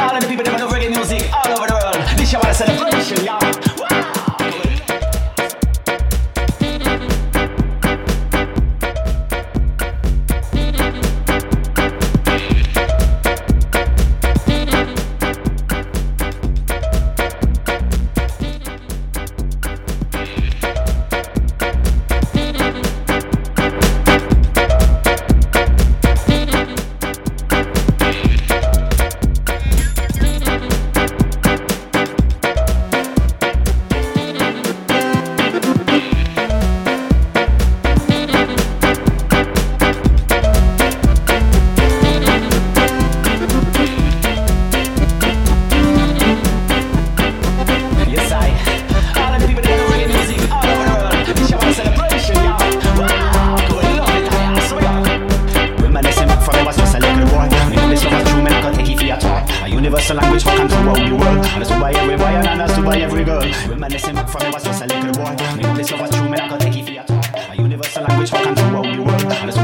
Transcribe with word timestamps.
all 0.00 0.16
of 0.16 0.22
the 0.22 0.28
people 0.28 0.44
that 0.44 0.58
make 0.58 0.70
reggae 0.70 0.90
music 0.90 1.30
all 1.32 1.58
over 1.58 1.66
the 1.66 1.74
world. 1.74 2.18
This 2.18 2.28
is 2.30 2.34
our 2.34 2.54
celebration, 2.54 3.24
y'all. 3.24 3.39
that's 60.00 60.08
the 60.08 60.14
language 60.14 60.42
for 60.42 60.56
control 60.56 60.86
what 60.86 60.98
we 60.98 61.12
work? 61.12 61.42
That's 61.44 61.70
why 61.70 61.92
every 61.92 62.16
boy 62.16 62.24
and 62.24 62.60
that's 62.60 62.78
why 62.78 62.96
every 62.96 63.24
girl. 63.24 63.42
Reminiscing 63.68 64.14
back 64.14 64.28
from 64.30 64.42
me 64.44 64.50
was 64.52 64.64
just 64.64 64.82
a 64.82 64.86
little 64.86 65.12
boy. 65.12 65.36
Me 65.56 65.62
know 65.62 65.76
this 65.76 65.90
love 65.92 66.10
true, 66.10 66.28
man, 66.28 66.40
I 66.40 66.48
could 66.48 66.60
take 66.60 66.76
it 66.76 66.84
for 66.84 66.92
your. 66.92 67.04
A 67.50 67.56
universal 67.56 68.04
language 68.04 68.30
for 68.30 68.42
control 68.42 68.72
what 68.72 68.86
we 68.86 68.98
work. 69.00 69.20
That's 69.20 69.59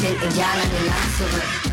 Indiana, 0.00 0.62
Indiana, 0.62 0.64
Indiana. 0.64 1.69